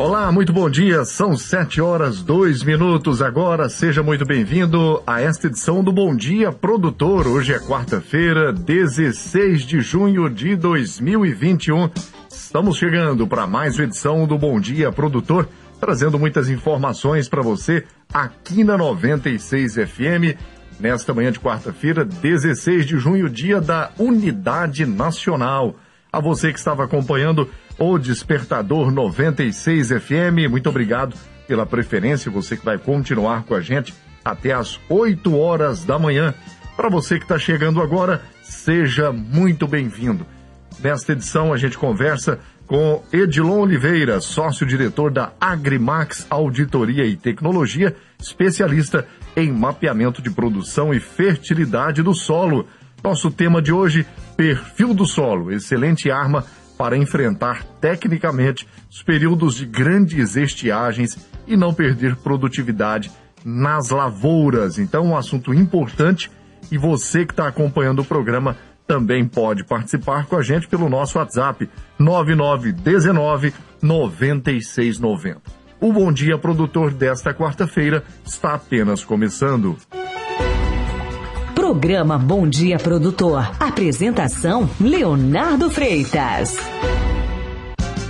[0.00, 1.04] Olá, muito bom dia.
[1.04, 3.68] São sete horas dois minutos agora.
[3.68, 7.26] Seja muito bem-vindo a esta edição do Bom Dia Produtor.
[7.26, 11.90] Hoje é quarta-feira, 16 de junho de 2021.
[12.30, 15.46] Estamos chegando para mais uma edição do Bom Dia Produtor,
[15.78, 20.34] trazendo muitas informações para você aqui na 96 FM.
[20.80, 25.76] Nesta manhã de quarta-feira, 16 de junho, dia da Unidade Nacional.
[26.10, 27.48] A você que estava acompanhando
[27.80, 30.50] o Despertador 96 FM.
[30.50, 31.16] Muito obrigado
[31.48, 36.34] pela preferência, você que vai continuar com a gente até às 8 horas da manhã.
[36.76, 40.26] Para você que está chegando agora, seja muito bem-vindo.
[40.78, 49.08] Nesta edição, a gente conversa com Edilon Oliveira, sócio-diretor da Agrimax Auditoria e Tecnologia, especialista
[49.34, 52.66] em mapeamento de produção e fertilidade do solo.
[53.02, 56.44] Nosso tema de hoje: perfil do solo, excelente arma
[56.96, 63.10] enfrentar tecnicamente os períodos de grandes estiagens e não perder produtividade
[63.44, 64.78] nas lavouras.
[64.78, 66.30] Então, um assunto importante
[66.70, 68.56] e você que está acompanhando o programa
[68.86, 75.40] também pode participar com a gente pelo nosso WhatsApp 9919 9690.
[75.80, 79.78] O Bom Dia Produtor desta quarta-feira está apenas começando.
[81.70, 83.48] Programa Bom Dia Produtor.
[83.60, 86.56] Apresentação Leonardo Freitas.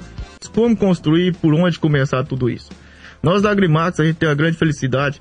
[0.54, 2.70] Como construir, por onde começar tudo isso?
[3.22, 5.20] Nós da Agrimax, a gente tem a grande felicidade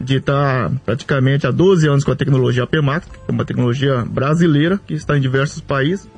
[0.00, 4.80] de estar praticamente há 12 anos com a tecnologia APMAX, que é uma tecnologia brasileira
[4.86, 6.08] que está em diversos países.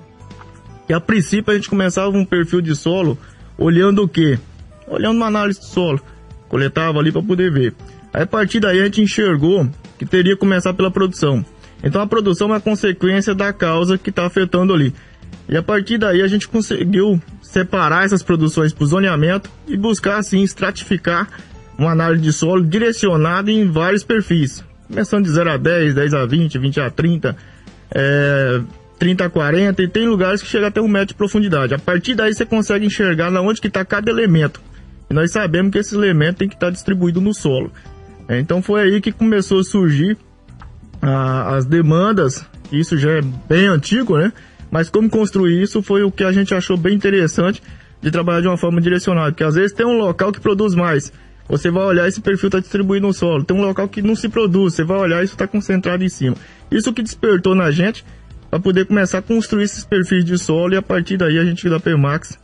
[0.89, 3.19] E a princípio a gente começava um perfil de solo
[3.57, 4.39] olhando o quê?
[4.87, 6.01] Olhando uma análise de solo.
[6.49, 7.75] Coletava ali para poder ver.
[8.13, 9.69] Aí a partir daí a gente enxergou
[9.99, 11.45] que teria que começar pela produção.
[11.83, 14.93] Então a produção é uma consequência da causa que está afetando ali.
[15.49, 20.19] E a partir daí a gente conseguiu separar essas produções para o zoneamento e buscar
[20.19, 21.29] assim estratificar
[21.79, 24.65] uma análise de solo direcionada em vários perfis.
[24.89, 27.37] Começando de 0 a 10, 10 a 20, 20 a 30,
[27.95, 28.61] é,
[28.99, 31.75] 30 a 40 e tem lugares que chega até um metro de profundidade.
[31.75, 34.61] A partir daí você consegue enxergar na onde que está cada elemento.
[35.09, 37.73] E nós sabemos que esse elemento tem que estar tá distribuído no solo.
[38.29, 40.19] Então foi aí que começou a surgir
[41.01, 44.33] a, as demandas, isso já é bem antigo, né?
[44.71, 47.63] Mas como construir isso foi o que a gente achou bem interessante
[48.01, 51.13] de trabalhar de uma forma direcionada, porque às vezes tem um local que produz mais,
[51.49, 54.29] você vai olhar esse perfil está distribuído no solo, tem um local que não se
[54.29, 56.37] produz, você vai olhar isso está concentrado em cima.
[56.71, 58.05] Isso que despertou na gente
[58.51, 61.69] para poder começar a construir esses perfis de solo e a partir daí a gente
[61.69, 62.39] da PMAX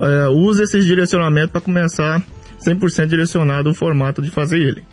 [0.00, 2.22] é, usa esses direcionamentos para começar
[2.64, 4.84] 100% direcionado o formato de fazer ele.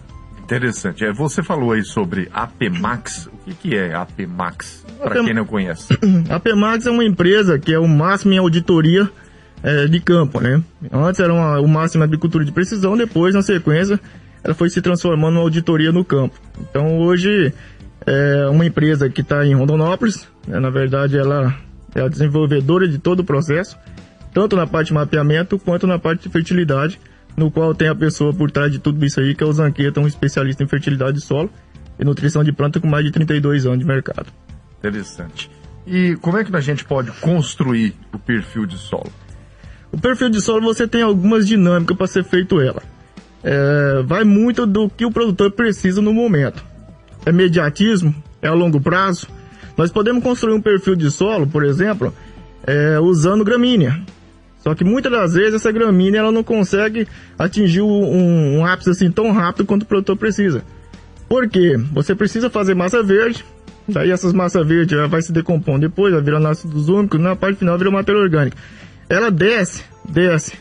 [0.52, 1.06] Interessante.
[1.06, 3.28] É, você falou aí sobre APMAX.
[3.28, 4.86] O que, que é APMAX?
[5.02, 5.98] Para quem não conhece.
[6.30, 9.10] A APMAX é uma empresa que é o máximo em auditoria
[9.64, 10.62] é, de campo, né?
[10.92, 13.98] Antes era uma, o máximo em agricultura de precisão, depois, na sequência,
[14.44, 16.36] ela foi se transformando em auditoria no campo.
[16.60, 17.54] Então, hoje,
[18.06, 20.28] é uma empresa que está em Rondonópolis.
[20.46, 20.60] Né?
[20.60, 21.56] Na verdade, ela
[21.96, 23.78] é a desenvolvedora de todo o processo,
[24.34, 27.00] tanto na parte de mapeamento quanto na parte de fertilidade
[27.36, 30.00] no qual tem a pessoa por trás de tudo isso aí, que é o Zanqueta,
[30.00, 31.50] um especialista em fertilidade de solo
[32.00, 34.28] e nutrição de planta com mais de 32 anos de mercado.
[34.80, 35.50] Interessante.
[35.86, 39.12] E como é que a gente pode construir o perfil de solo?
[39.92, 42.82] O perfil de solo você tem algumas dinâmicas para ser feito ela.
[43.44, 46.64] É, vai muito do que o produtor precisa no momento.
[47.26, 48.16] É mediatismo?
[48.42, 49.28] É a longo prazo?
[49.78, 52.14] Nós podemos construir um perfil de solo, por exemplo,
[52.66, 54.02] é, usando gramínea.
[54.62, 57.08] Só que muitas das vezes essa gramínea ela não consegue
[57.38, 60.64] atingir um, um ápice assim tão rápido quanto o produtor precisa.
[61.28, 61.78] Por quê?
[61.94, 63.44] Você precisa fazer massa verde,
[63.88, 67.78] daí essas massas verdes vai se decompondo depois, vai virar ácidos úmicos, na parte final
[67.78, 68.58] vira matéria orgânica.
[69.10, 70.54] Ela desce, desce.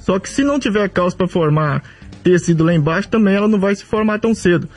[0.00, 1.82] Só que se não tiver cálcio para formar
[2.22, 4.68] tecido lá embaixo, também ela não vai se formar tão cedo.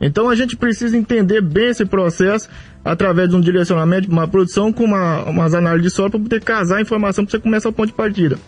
[0.00, 2.48] Então a gente precisa entender bem esse processo
[2.86, 6.76] através de um direcionamento, uma produção com uma, umas análises de solo para poder casar
[6.76, 8.38] a informação para você começar o ponto de partida.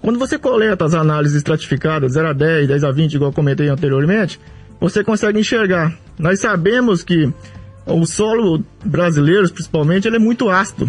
[0.00, 4.40] Quando você coleta as análises estratificadas, 0 a 10, 10 a 20, igual comentei anteriormente,
[4.80, 5.92] você consegue enxergar.
[6.18, 7.30] Nós sabemos que
[7.84, 10.88] o solo brasileiro, principalmente, ele é muito ácido.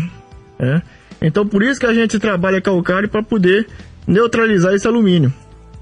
[0.58, 0.82] Né?
[1.22, 3.68] Então, por isso que a gente trabalha calcário para poder
[4.08, 5.34] neutralizar esse alumínio.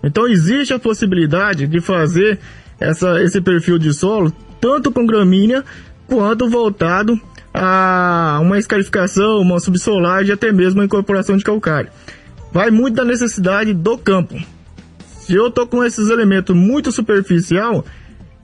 [0.04, 2.40] Então, existe a possibilidade de fazer
[2.80, 5.64] essa, esse perfil de solo tanto com gramínea
[6.08, 7.20] quanto voltado
[7.54, 11.90] a uma escarificação, uma subsolagem, até mesmo a incorporação de calcário.
[12.52, 14.36] Vai muito da necessidade do campo.
[15.20, 17.84] Se eu tô com esses elementos muito superficial,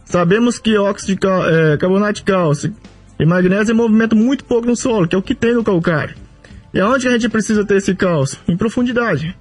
[0.05, 2.73] sabemos que óxido de é, carbonato de cálcio
[3.19, 6.15] e magnésio movimento muito pouco no solo, que é o que tem no calcário.
[6.73, 8.39] E aonde a gente precisa ter esse cálcio?
[8.47, 9.37] Em profundidade.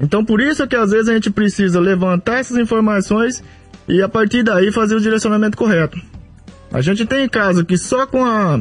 [0.00, 3.42] Então por isso que às vezes a gente precisa levantar essas informações
[3.88, 5.98] e a partir daí fazer o direcionamento correto.
[6.74, 8.60] A gente tem caso que só com a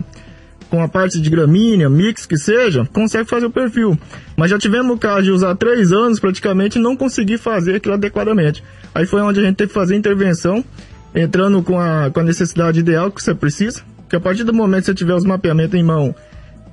[0.69, 3.95] com a parte de gramínea, mix que seja, consegue fazer o perfil.
[4.35, 7.93] Mas já tivemos o caso de usar três anos praticamente e não conseguir fazer aquilo
[7.93, 8.63] adequadamente.
[8.93, 10.65] Aí foi onde a gente teve que fazer a intervenção,
[11.13, 13.83] entrando com a, com a necessidade ideal que você precisa.
[14.09, 16.15] Que a partir do momento que você tiver os mapeamentos em mão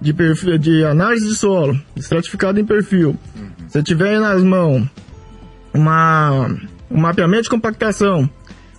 [0.00, 3.18] de, perfil, de análise de solo, estratificado em perfil,
[3.68, 4.82] você tiver nas mãos
[5.74, 6.48] uma,
[6.90, 8.28] um mapeamento de compactação,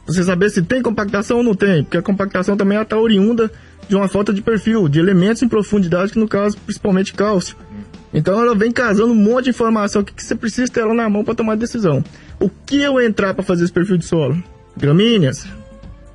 [0.06, 3.51] você saber se tem compactação ou não tem, porque a compactação também está oriunda
[3.88, 7.56] de uma falta de perfil, de elementos em profundidade, que no caso, principalmente cálcio.
[8.13, 11.09] Então ela vem casando um monte de informação que, que você precisa ter ela na
[11.09, 12.03] mão para tomar decisão.
[12.39, 14.42] O que eu entrar para fazer esse perfil de solo?
[14.75, 15.48] Gramíneas?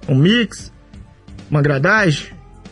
[0.08, 0.72] Um mix?
[1.50, 2.28] Uma gradagem?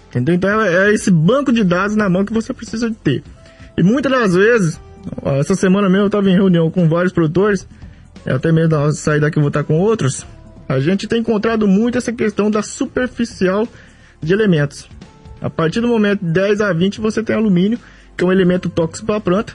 [0.09, 0.35] Entendeu?
[0.35, 3.23] Então é, é esse banco de dados na mão que você precisa de ter.
[3.77, 4.81] E muitas das vezes,
[5.39, 7.67] essa semana mesmo eu estava em reunião com vários produtores,
[8.27, 10.27] até mesmo sair daqui eu vou estar com outros,
[10.69, 13.67] a gente tem encontrado muito essa questão da superficial
[14.21, 14.89] de elementos.
[15.41, 17.79] A partir do momento 10 a 20 você tem alumínio,
[18.17, 19.55] que é um elemento tóxico para a planta,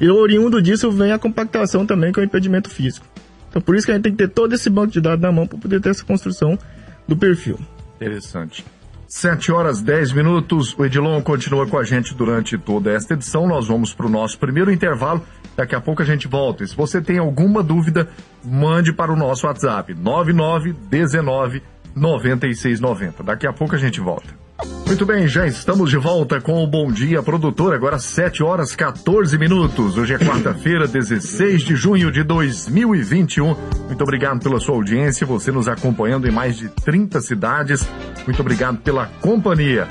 [0.00, 3.06] e oriundo disso vem a compactação também, que é um impedimento físico.
[3.50, 5.32] Então por isso que a gente tem que ter todo esse banco de dados na
[5.32, 6.58] mão para poder ter essa construção
[7.06, 7.58] do perfil.
[7.96, 8.64] Interessante.
[9.08, 10.74] 7 horas 10 minutos.
[10.76, 13.46] O Edilon continua com a gente durante toda esta edição.
[13.46, 15.24] Nós vamos para o nosso primeiro intervalo.
[15.56, 16.62] Daqui a pouco a gente volta.
[16.62, 18.08] E se você tem alguma dúvida,
[18.44, 21.62] mande para o nosso WhatsApp 9919
[21.94, 23.22] 9690.
[23.22, 24.46] Daqui a pouco a gente volta.
[24.86, 29.36] Muito bem, já estamos de volta com o Bom Dia Produtor, agora 7 horas 14
[29.36, 29.98] minutos.
[29.98, 33.54] Hoje é quarta-feira, 16 de junho de 2021.
[33.86, 37.86] Muito obrigado pela sua audiência, você nos acompanhando em mais de 30 cidades.
[38.24, 39.88] Muito obrigado pela companhia.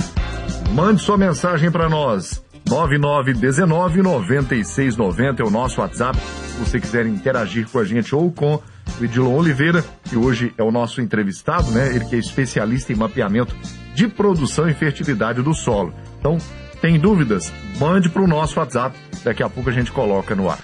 [0.72, 2.44] Mande sua mensagem para nós.
[2.68, 6.18] 9919 9690 é o nosso WhatsApp.
[6.18, 10.64] Se você quiser interagir com a gente ou com o Edilon Oliveira, que hoje é
[10.64, 11.90] o nosso entrevistado, né?
[11.96, 13.56] Ele que é especialista em mapeamento
[13.94, 15.94] de produção e fertilidade do solo.
[16.20, 16.38] Então,
[16.82, 17.54] tem dúvidas?
[17.80, 18.98] Mande para o nosso WhatsApp.
[19.24, 20.60] Daqui a pouco a gente coloca no ar.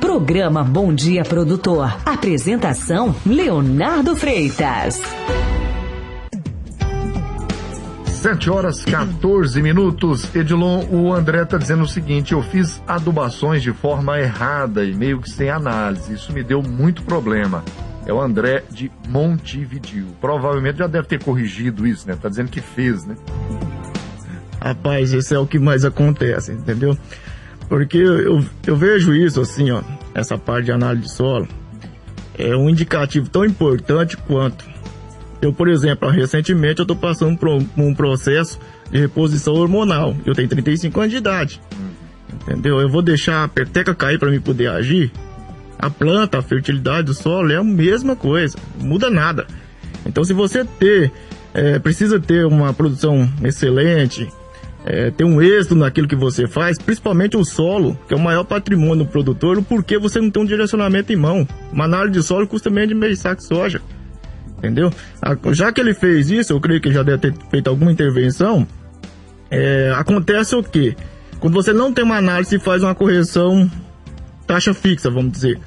[0.00, 1.96] Programa Bom Dia Produtor.
[2.04, 5.00] Apresentação Leonardo Freitas.
[8.24, 10.34] 7 horas 14 minutos.
[10.34, 15.20] Edilon, o André está dizendo o seguinte: eu fiz adubações de forma errada e meio
[15.20, 16.14] que sem análise.
[16.14, 17.62] Isso me deu muito problema.
[18.06, 20.06] É o André de Montevideo.
[20.22, 22.16] Provavelmente já deve ter corrigido isso, né?
[22.16, 23.14] Tá dizendo que fez, né?
[24.58, 26.96] Rapaz, esse é o que mais acontece, entendeu?
[27.68, 29.82] Porque eu, eu vejo isso assim, ó,
[30.14, 31.46] essa parte de análise de solo,
[32.38, 34.64] é um indicativo tão importante quanto
[35.44, 38.58] eu, por exemplo, recentemente eu estou passando por um processo
[38.90, 40.16] de reposição hormonal.
[40.24, 41.60] Eu tenho 35 anos de idade.
[42.32, 42.80] Entendeu?
[42.80, 45.10] Eu vou deixar a peteca cair para me poder agir?
[45.78, 49.46] A planta, a fertilidade do solo é a mesma coisa, muda nada.
[50.06, 51.12] Então, se você ter,
[51.52, 54.28] é, precisa ter uma produção excelente,
[54.84, 58.44] é, ter um êxito naquilo que você faz, principalmente o solo, que é o maior
[58.44, 61.46] patrimônio do produtor, o porquê você não tem um direcionamento em mão.
[61.72, 63.80] Uma análise de solo custa menos de meio saco de soja
[64.66, 64.92] entendeu?
[65.52, 68.66] Já que ele fez isso, eu creio que já deve ter feito alguma intervenção.
[69.50, 70.96] É, acontece o que?
[71.38, 73.70] Quando você não tem uma análise e faz uma correção
[74.46, 75.58] taxa fixa, vamos dizer.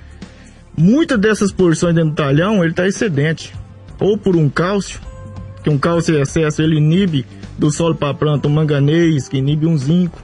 [0.75, 3.53] Muitas dessas porções dentro do talhão, ele está excedente.
[3.99, 4.99] Ou por um cálcio,
[5.63, 7.25] que um cálcio em excesso ele inibe
[7.57, 10.21] do solo para a planta um manganês, que inibe um zinco,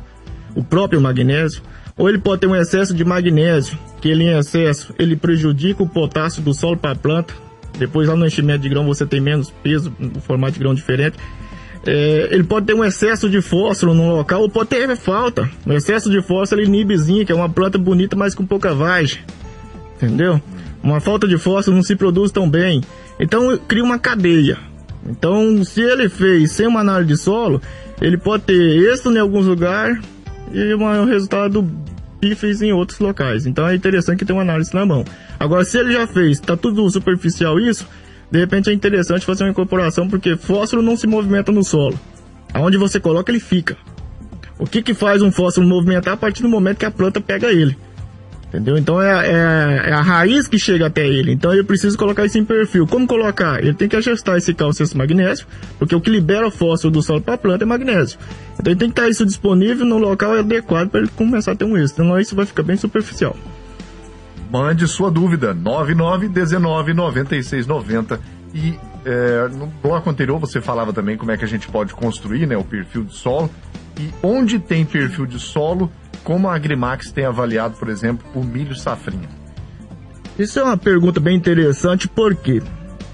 [0.55, 1.61] o próprio magnésio.
[1.97, 5.89] Ou ele pode ter um excesso de magnésio, que ele em excesso ele prejudica o
[5.89, 7.33] potássio do solo para a planta,
[7.77, 11.17] depois lá no enchimento de grão você tem menos peso, um formato de grão diferente.
[11.85, 15.49] É, ele pode ter um excesso de fósforo no local ou pode ter falta.
[15.65, 19.19] O excesso de fósforo ele inibe zinco, é uma planta bonita, mas com pouca vagem.
[19.95, 20.41] Entendeu?
[20.81, 22.81] Uma falta de fósforo não se produz tão bem.
[23.19, 24.57] Então cria uma cadeia.
[25.05, 27.61] Então, se ele fez sem uma análise de solo,
[28.01, 29.99] ele pode ter êxito em alguns lugares
[30.53, 31.67] e um resultado
[32.23, 33.45] pífios em outros locais.
[33.45, 35.03] Então é interessante que tenha uma análise na mão.
[35.37, 37.85] Agora, se ele já fez, está tudo superficial isso,
[38.31, 41.99] de repente é interessante fazer uma incorporação, porque fósforo não se movimenta no solo.
[42.53, 43.75] Aonde você coloca, ele fica.
[44.57, 47.51] O que, que faz um fósforo movimentar a partir do momento que a planta pega
[47.51, 47.75] ele?
[48.53, 48.77] Entendeu?
[48.77, 51.31] Então é, é, é, a raiz que chega até ele.
[51.31, 52.85] Então eu preciso colocar isso em perfil.
[52.85, 53.59] Como colocar?
[53.59, 55.47] Ele tem que ajustar esse cálcio magnésio,
[55.79, 58.19] porque o que libera o fósforo do solo para a planta é magnésio.
[58.59, 61.65] Então ele tem que estar isso disponível no local adequado para ele começar a ter
[61.65, 62.03] um êxito.
[62.03, 63.35] Senão isso vai ficar bem superficial.
[64.51, 68.19] Mande sua dúvida, 99199690
[68.53, 72.45] e é, no bloco anterior você falava também como é que a gente pode construir
[72.45, 73.49] né, o perfil de solo.
[73.99, 75.91] E onde tem perfil de solo,
[76.23, 79.29] como a Agrimax tem avaliado, por exemplo, o milho safrinha?
[80.37, 82.61] Isso é uma pergunta bem interessante, porque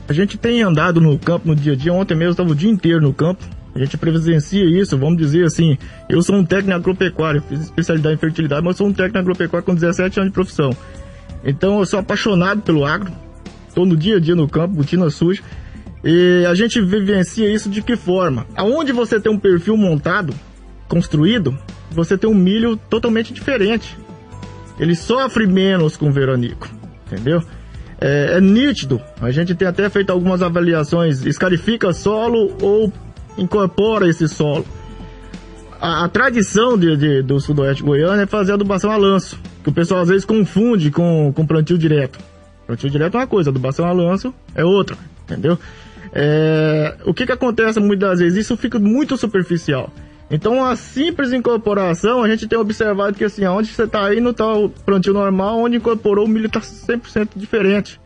[0.08, 1.94] a gente tem andado no campo no dia a dia.
[1.94, 3.44] Ontem mesmo estava o dia inteiro no campo.
[3.76, 5.78] A gente presencia isso, vamos dizer assim.
[6.08, 9.76] Eu sou um técnico agropecuário, fiz especialidade em fertilidade, mas sou um técnico agropecuário com
[9.76, 10.72] 17 anos de profissão.
[11.44, 13.12] Então eu sou apaixonado pelo agro,
[13.68, 15.42] estou no dia a dia no campo, botina suja.
[16.04, 18.46] E a gente vivencia isso de que forma?
[18.56, 20.34] Aonde você tem um perfil montado,
[20.90, 21.58] construído,
[21.92, 23.98] você tem um milho totalmente diferente.
[24.78, 26.68] Ele sofre menos com o veranico,
[27.06, 27.42] entendeu?
[28.02, 29.00] É, é nítido.
[29.22, 32.92] A gente tem até feito algumas avaliações, escarifica solo ou
[33.38, 34.66] incorpora esse solo.
[35.80, 39.74] A, a tradição de, de, do sudoeste goiano é fazer adubação a lanço, que o
[39.74, 42.20] pessoal às vezes confunde com, com plantio direto.
[42.66, 45.58] Plantio direto é uma coisa, adubação a lanço é outra, entendeu?
[46.12, 48.46] É, o que, que acontece muitas vezes?
[48.46, 49.92] Isso fica muito superficial.
[50.32, 54.32] Então, a simples incorporação, a gente tem observado que assim, onde você está aí não
[54.32, 58.00] está o plantio normal, onde incorporou o milho está 100% diferente.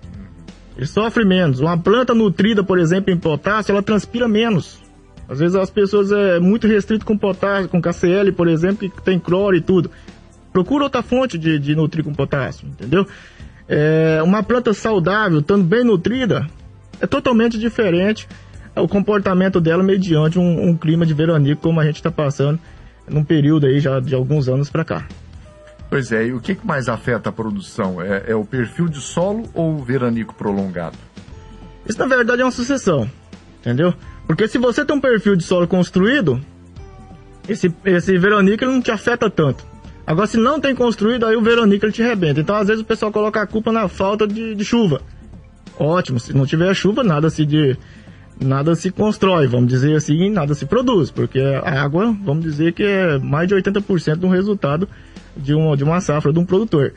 [0.77, 1.59] Ele sofre menos.
[1.59, 4.81] Uma planta nutrida, por exemplo, em potássio, ela transpira menos.
[5.27, 9.19] Às vezes as pessoas é muito restrito com potássio, com KCl, por exemplo, que tem
[9.19, 9.91] cloro e tudo.
[10.51, 13.05] Procura outra fonte de, de nutrir com potássio, entendeu?
[13.67, 16.47] É, uma planta saudável, estando bem nutrida,
[17.01, 18.27] é totalmente diferente
[18.81, 22.59] o comportamento dela mediante um, um clima de veranico como a gente está passando
[23.07, 25.07] num período aí já de alguns anos para cá.
[25.89, 28.01] Pois é, e o que, mais afeta a produção?
[28.01, 30.97] É, é, o perfil de solo ou o veranico prolongado?
[31.87, 33.09] Isso na verdade é uma sucessão,
[33.59, 33.93] entendeu?
[34.25, 36.39] Porque se você tem um perfil de solo construído,
[37.47, 39.65] esse, esse veranico não te afeta tanto.
[40.05, 42.41] Agora, se não tem construído, aí o veranico ele te rebenta.
[42.41, 45.01] Então, às vezes o pessoal coloca a culpa na falta de, de chuva.
[45.77, 47.77] Ótimo, se não tiver chuva, nada se de
[48.43, 52.83] nada se constrói, vamos dizer assim, nada se produz, porque a água, vamos dizer que
[52.83, 54.87] é mais de 80% do resultado
[55.35, 56.93] de, um, de uma safra de um produtor.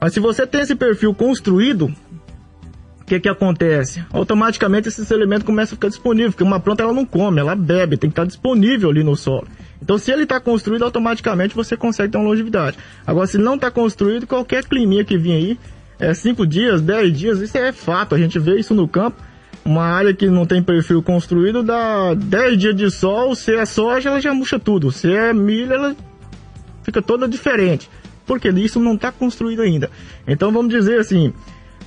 [0.00, 4.04] Mas se você tem esse perfil construído, o que que acontece?
[4.12, 7.96] Automaticamente esse elemento começa a ficar disponível, porque uma planta ela não come, ela bebe,
[7.96, 9.46] tem que estar disponível ali no solo.
[9.80, 12.76] Então se ele está construído, automaticamente você consegue ter uma longevidade.
[13.06, 15.58] Agora se não está construído, qualquer climinha que vir aí,
[15.98, 19.16] é 5 dias, 10 dias, isso é fato, a gente vê isso no campo,
[19.66, 24.10] uma área que não tem perfil construído dá 10 dias de sol, se é soja,
[24.10, 24.92] ela já murcha tudo.
[24.92, 25.96] Se é milho, ela
[26.84, 27.90] fica toda diferente.
[28.24, 29.90] Porque isso não está construído ainda.
[30.26, 31.32] Então vamos dizer assim,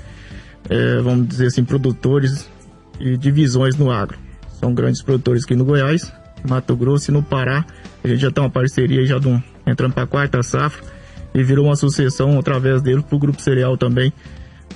[0.68, 2.50] é, vamos dizer assim, produtores
[2.98, 4.18] e divisões no agro.
[4.58, 6.12] são grandes produtores aqui no Goiás,
[6.48, 7.64] Mato Grosso e no Pará.
[8.02, 10.97] A gente já tem uma parceria já um, entrando para a quarta safra
[11.34, 14.12] e virou uma sucessão através dele para o Grupo Cereal também,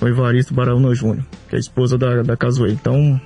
[0.01, 2.73] o Evaristo Baraúna Júnior, que é a esposa da, da Casoei.
[2.73, 3.19] Então,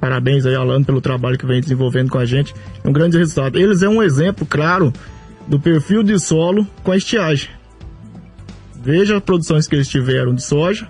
[0.00, 2.54] parabéns aí, Alano, pelo trabalho que vem desenvolvendo com a gente.
[2.82, 3.58] É um grande resultado.
[3.58, 4.92] Eles é um exemplo, claro,
[5.46, 7.50] do perfil de solo com a estiagem.
[8.82, 10.88] Veja as produções que eles tiveram de soja,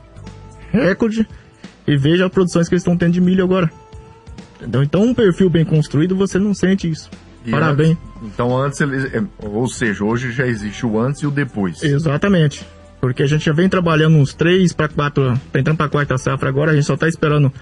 [0.71, 1.29] recorde,
[1.87, 3.71] e veja as produções que eles estão tendo de milho agora.
[4.57, 4.83] Entendeu?
[4.83, 7.11] Então, um perfil bem construído, você não sente isso.
[7.45, 7.99] E Parabéns.
[8.23, 11.83] Então antes, ele, é, ou seja, hoje já existe o antes e o depois.
[11.83, 12.67] Exatamente.
[13.01, 16.49] Porque a gente já vem trabalhando uns três para quatro, tá entrando para quarta safra
[16.49, 17.53] agora, a gente só tá esperando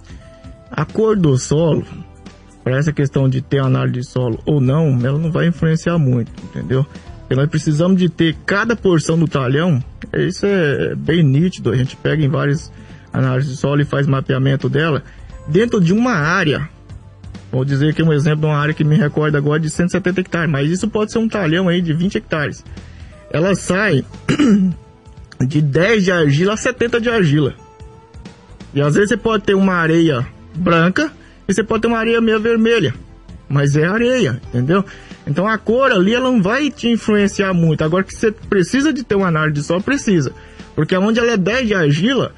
[0.70, 1.86] A cor do solo,
[2.64, 6.32] para essa questão de ter análise de solo ou não, ela não vai influenciar muito,
[6.44, 6.86] entendeu?
[7.34, 11.96] Porque nós precisamos de ter cada porção do talhão, isso é bem nítido, a gente
[11.96, 12.72] pega em várias
[13.12, 15.04] análises de solo e faz mapeamento dela,
[15.48, 16.70] dentro de uma área.
[17.52, 20.52] Vou dizer aqui um exemplo de uma área que me recorda agora de 170 hectares,
[20.52, 22.64] mas isso pode ser um talhão aí de 20 hectares.
[23.32, 24.06] Ela sai
[25.42, 27.56] de 10 de argila a 70 de argila.
[28.76, 31.12] E às vezes você pode ter uma areia branca
[31.48, 32.94] e você pode ter uma areia meio vermelha.
[33.50, 34.86] Mas é areia, entendeu?
[35.26, 37.84] Então a cor ali ela não vai te influenciar muito.
[37.84, 40.34] Agora que você precisa de ter uma análise de solo, precisa.
[40.76, 42.34] Porque onde ela é 10 de argila,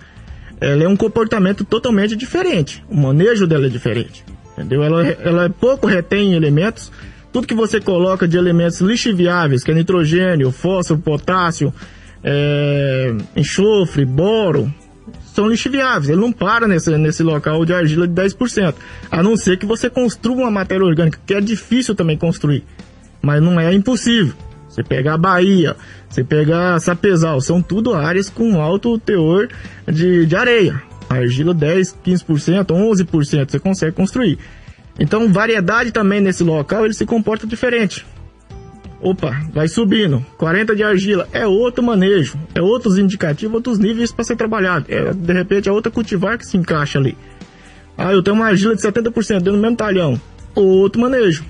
[0.59, 2.83] ela é um comportamento totalmente diferente.
[2.89, 4.23] O manejo dela é diferente.
[4.53, 4.83] Entendeu?
[4.83, 6.91] Ela, ela pouco retém elementos.
[7.31, 11.73] Tudo que você coloca de elementos lixiviáveis, que é nitrogênio, fósforo, potássio,
[12.23, 14.73] é, enxofre, boro,
[15.33, 16.09] são lixiviáveis.
[16.09, 18.73] Ele não para nesse, nesse local de argila de 10%.
[19.11, 22.63] A não ser que você construa uma matéria orgânica, que é difícil também construir.
[23.25, 24.35] Mas não é impossível.
[24.69, 25.75] Você pegar a Bahia,
[26.07, 29.49] você pegar Sapezal, são tudo áreas com alto teor
[29.91, 30.79] de, de areia.
[31.09, 34.37] Argila 10, 15%, 11% você consegue construir.
[34.99, 38.05] Então, variedade também nesse local, ele se comporta diferente.
[39.01, 40.23] Opa, vai subindo.
[40.37, 44.85] 40 de argila é outro manejo, é outros indicativos, outros níveis para ser trabalhado.
[44.87, 47.17] É, de repente é outra cultivar que se encaixa ali.
[47.97, 50.21] Ah, eu tenho uma argila de 70% dentro do mesmo talhão.
[50.53, 51.43] Outro manejo.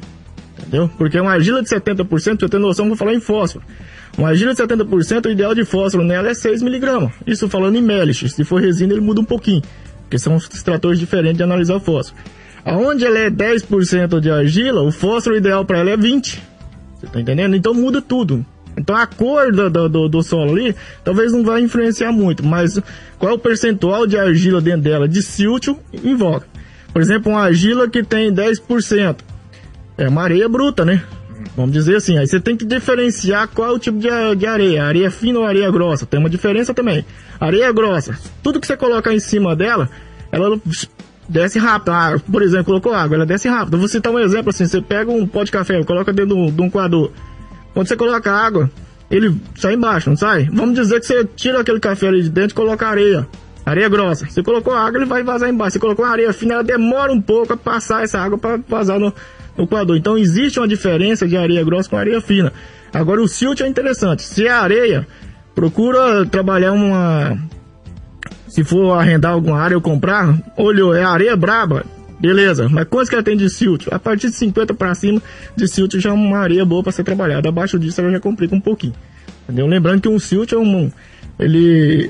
[0.58, 0.90] Entendeu?
[0.98, 3.64] Porque uma argila de 70%, pra você ter noção, vou falar em fósforo.
[4.18, 7.12] Uma argila de 70%, o ideal de fósforo nela é 6mg.
[7.28, 8.30] Isso falando em melich.
[8.30, 9.62] Se for resina, ele muda um pouquinho.
[10.04, 12.22] Porque são extratores diferentes de analisar o fósforo.
[12.64, 16.42] Aonde ela é 10% de argila, o fósforo ideal para ela é 20.
[16.96, 17.56] Você tá entendendo?
[17.56, 18.46] Então muda tudo.
[18.78, 22.80] Então a cor do, do, do, do solo ali talvez não vai influenciar muito, mas
[23.18, 26.48] qual é o percentual de argila dentro dela de síltio invoca.
[26.92, 29.18] Por exemplo, uma argila que tem 10%.
[29.98, 31.04] É uma areia bruta, né?
[31.56, 32.18] Vamos dizer assim.
[32.18, 34.86] Aí você tem que diferenciar qual é o tipo de, de areia.
[34.86, 36.06] Areia fina ou areia grossa.
[36.06, 37.06] Tem uma diferença também.
[37.40, 38.18] Areia grossa.
[38.44, 39.90] Tudo que você colocar em cima dela,
[40.32, 40.60] ela
[41.30, 41.92] desce rápido.
[41.92, 43.78] Ah, por exemplo, colocou água, ela desce rápido.
[43.78, 44.66] Vou citar um exemplo assim.
[44.66, 47.12] Você pega um pó de café, coloca dentro de um coador.
[47.74, 48.70] Quando você coloca água,
[49.10, 50.50] ele sai embaixo, não sai?
[50.52, 53.28] Vamos dizer que você tira aquele café ali de dentro e coloca areia.
[53.66, 54.28] Areia grossa.
[54.30, 55.74] Você colocou água, ele vai vazar embaixo.
[55.74, 59.12] Você colocou areia fina, ela demora um pouco a passar essa água para vazar no,
[59.58, 59.96] no coador.
[59.98, 62.52] Então existe uma diferença de areia grossa com areia fina.
[62.94, 64.24] Agora o silt é interessante.
[64.24, 65.08] Se é areia,
[65.54, 67.38] procura trabalhar uma.
[68.48, 71.86] Se for arrendar alguma área ou comprar, olhou, é areia braba.
[72.18, 73.88] Beleza, mas quantos que ela tem de silt?
[73.92, 75.22] A partir de 50 para cima
[75.56, 77.50] de silt já é uma areia boa para ser trabalhada.
[77.50, 78.94] Abaixo disso ela já complica um pouquinho.
[79.44, 79.68] Entendeu?
[79.68, 80.90] Lembrando que um silt é um.
[81.38, 82.10] Ele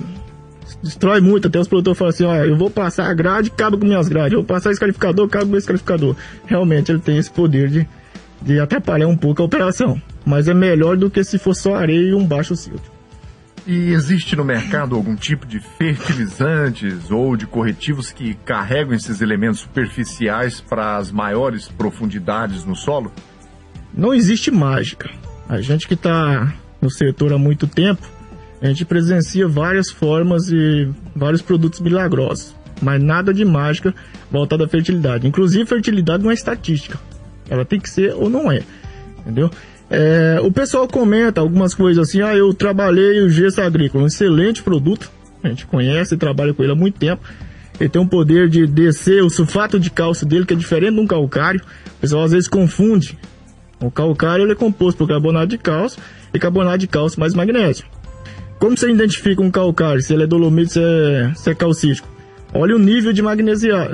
[0.85, 1.47] destrói muito.
[1.47, 4.33] Até os produtores falam assim: ó, eu vou passar a grade, cabe com minhas grades.
[4.33, 6.15] Eu vou passar esse qualificador, cabe com esse qualificador.
[6.45, 7.87] Realmente ele tem esse poder de,
[8.41, 10.01] de atrapalhar um pouco a operação.
[10.25, 12.81] Mas é melhor do que se fosse só areia e um baixo silt.
[13.67, 19.61] E existe no mercado algum tipo de fertilizantes ou de corretivos que carregam esses elementos
[19.61, 23.11] superficiais para as maiores profundidades no solo?
[23.91, 25.09] Não existe mágica.
[25.49, 28.07] A gente que está no setor há muito tempo,
[28.61, 33.93] a gente presencia várias formas e vários produtos milagrosos, mas nada de mágica
[34.31, 35.27] voltada à fertilidade.
[35.27, 36.99] Inclusive, fertilidade não é estatística.
[37.49, 38.63] Ela tem que ser ou não é,
[39.19, 39.49] entendeu?
[39.89, 44.63] É, o pessoal comenta algumas coisas assim, ah, eu trabalhei o gesso agrícola, um excelente
[44.63, 45.11] produto,
[45.43, 47.21] a gente conhece e trabalha com ele há muito tempo.
[47.79, 50.99] Ele tem um poder de descer o sulfato de cálcio dele, que é diferente de
[50.99, 51.61] um calcário.
[51.97, 53.17] O pessoal às vezes confunde.
[53.81, 56.01] O calcário ele é composto por carbonato de cálcio
[56.33, 57.85] e carbonato de cálcio mais magnésio.
[58.65, 62.07] Como você identifica um calcário, se ele é dolomito, se é, se é calcítico?
[62.51, 63.21] Olha o nível de,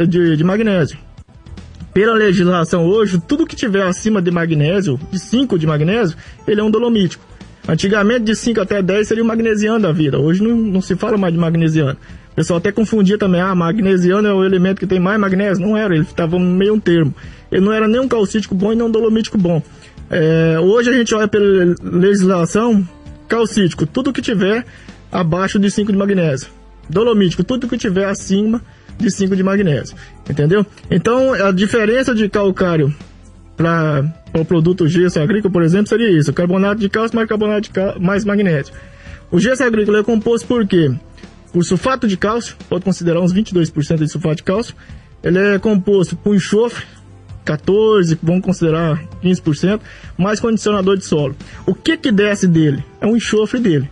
[0.08, 0.98] de, de magnésio.
[1.94, 6.16] Pela legislação hoje, tudo que tiver acima de magnésio, de 5 de magnésio,
[6.48, 7.22] ele é um dolomítico.
[7.68, 10.18] Antigamente, de 5 até 10 seria o magnesiano da vida.
[10.18, 11.98] Hoje não, não se fala mais de magnesiano.
[12.32, 15.68] O pessoal até confundia também, ah, magnesiano é o elemento que tem mais magnésio.
[15.68, 17.14] Não era, ele estava meio um termo.
[17.52, 19.62] Ele não era nem um calcítico bom e nem um dolomítico bom.
[20.10, 22.88] É, hoje a gente olha pela legislação,
[23.32, 24.66] calcítico, tudo que tiver
[25.10, 26.50] abaixo de 5 de magnésio.
[26.90, 28.62] Dolomítico, tudo que tiver acima
[28.98, 29.96] de 5 de magnésio.
[30.30, 30.66] Entendeu?
[30.90, 32.94] Então, a diferença de calcário
[33.56, 37.70] para o produto gesso agrícola, por exemplo, seria isso: carbonato de cálcio mais carbonato de
[37.70, 38.74] cálcio, mais magnésio.
[39.32, 40.94] O gesso agrícola é composto por quê?
[41.54, 44.76] Por sulfato de cálcio, pode considerar uns 22% de sulfato de cálcio.
[45.24, 46.84] Ele é composto por enxofre,
[47.44, 49.80] 14, vamos considerar 15%,
[50.18, 51.36] mais condicionador de solo.
[51.66, 52.84] O que que desce dele?
[53.00, 53.90] É o enxofre dele.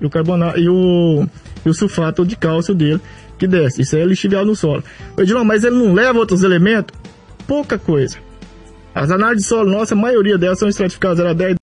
[0.00, 1.26] E o carbonato e o,
[1.64, 3.00] e o sulfato de cálcio dele
[3.38, 3.82] que desce.
[3.82, 4.82] Isso é lixiviado no solo.
[5.18, 6.96] Edilon, mas ele não leva outros elementos?
[7.46, 8.16] Pouca coisa.
[8.94, 11.50] As análises de solo, nossa, a maioria delas são estratificadas 0 a 10,